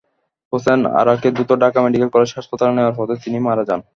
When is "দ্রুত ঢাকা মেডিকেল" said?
1.35-2.09